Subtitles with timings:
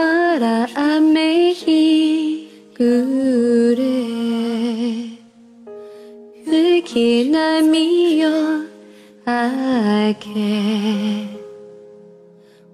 [0.00, 3.82] まだ雨日暮れ
[6.46, 8.28] 月波を
[9.26, 10.24] 明け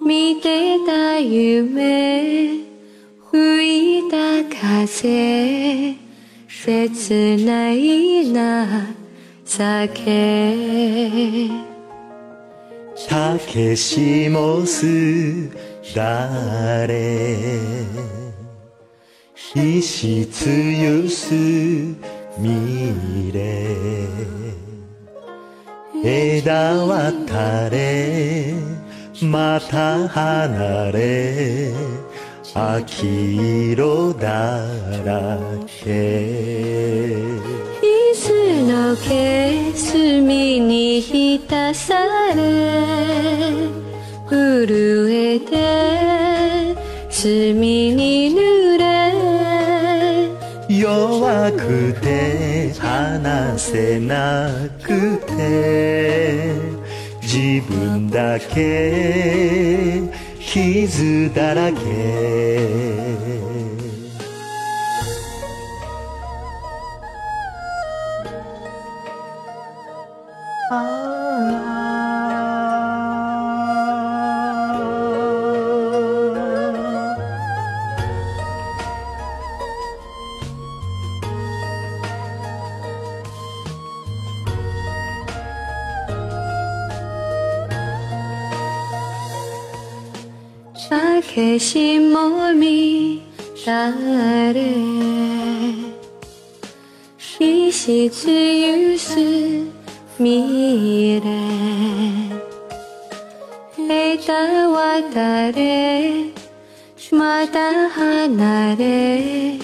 [0.00, 2.62] 見てた夢
[3.32, 4.44] 吹いた
[4.78, 5.96] 風
[6.46, 8.86] 切ないな
[9.44, 10.04] 酒
[13.08, 14.86] たけしもす
[15.94, 17.38] だれ
[19.34, 21.34] ひしつゆす
[22.38, 23.66] みれ。
[26.04, 28.52] 枝渡れ。
[29.22, 31.72] また離れ。
[32.54, 34.66] 秋色だ
[35.04, 37.14] らけ。
[37.82, 38.22] 椅子
[38.70, 41.94] のけ隅に浸さ
[42.34, 43.38] れ。
[44.28, 45.07] 震え
[47.26, 48.78] に濡れ
[50.68, 54.48] 弱くて話せな
[54.82, 56.52] くて
[57.20, 60.02] 自分だけ
[60.40, 62.78] 傷だらけ
[91.38, 93.22] たけしもみ
[93.64, 93.92] だ
[94.52, 94.74] れ
[97.16, 99.14] ひしつゆす
[100.18, 101.30] みれ
[103.88, 106.24] 枝渡れ
[107.12, 109.58] また離れ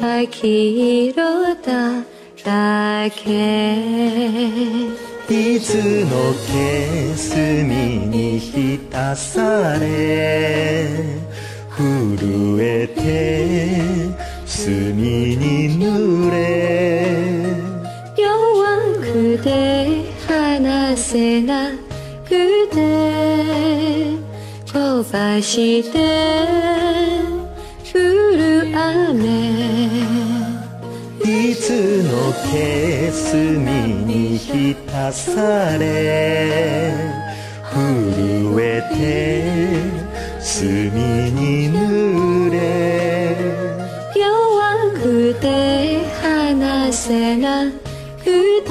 [0.00, 2.02] 秋色だ
[2.44, 10.88] らけいつのけ隅に浸され
[11.76, 14.14] 震えて
[14.46, 17.44] 墨に濡れ
[18.16, 21.72] 弱くて話せな
[22.24, 24.16] くて
[24.72, 25.98] こばして
[27.92, 27.98] 降
[28.34, 29.58] る雨。
[31.22, 36.94] いつのけ隅に浸され
[37.70, 43.36] 震えて墨に濡れ
[44.16, 47.70] 弱くて話せな
[48.24, 48.24] く
[48.64, 48.70] て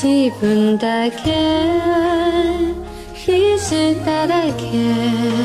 [0.00, 1.16] 自分だけ
[3.16, 5.42] 傷だらけ。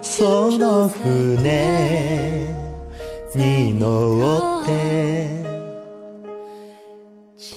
[0.00, 2.31] その船
[3.36, 5.42] に乗って